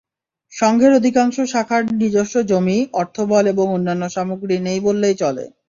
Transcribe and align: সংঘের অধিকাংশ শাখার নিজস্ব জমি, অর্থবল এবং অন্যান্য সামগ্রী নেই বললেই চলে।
সংঘের 0.53 0.91
অধিকাংশ 0.93 1.35
শাখার 1.53 1.81
নিজস্ব 1.93 2.35
জমি, 2.49 2.77
অর্থবল 2.93 3.43
এবং 3.47 3.65
অন্যান্য 3.71 4.03
সামগ্রী 4.15 4.55
নেই 4.67 4.79
বললেই 4.87 5.15
চলে। 5.21 5.45